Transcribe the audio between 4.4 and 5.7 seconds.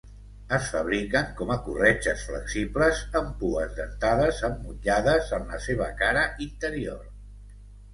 emmotllades en la